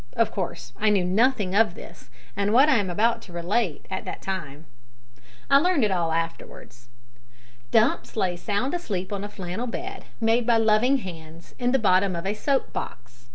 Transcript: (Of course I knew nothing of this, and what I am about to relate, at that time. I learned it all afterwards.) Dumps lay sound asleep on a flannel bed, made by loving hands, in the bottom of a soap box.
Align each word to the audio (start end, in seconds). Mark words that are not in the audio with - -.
(Of 0.13 0.31
course 0.31 0.73
I 0.79 0.89
knew 0.89 1.03
nothing 1.05 1.53
of 1.53 1.75
this, 1.75 2.09
and 2.35 2.51
what 2.51 2.69
I 2.69 2.77
am 2.77 2.89
about 2.89 3.21
to 3.21 3.31
relate, 3.31 3.85
at 3.91 4.03
that 4.05 4.19
time. 4.23 4.65
I 5.47 5.59
learned 5.59 5.83
it 5.83 5.91
all 5.91 6.11
afterwards.) 6.11 6.89
Dumps 7.69 8.15
lay 8.17 8.35
sound 8.35 8.73
asleep 8.73 9.13
on 9.13 9.23
a 9.23 9.29
flannel 9.29 9.67
bed, 9.67 10.05
made 10.19 10.47
by 10.47 10.57
loving 10.57 10.97
hands, 10.97 11.53
in 11.59 11.71
the 11.71 11.77
bottom 11.77 12.15
of 12.15 12.25
a 12.25 12.33
soap 12.33 12.73
box. 12.73 13.27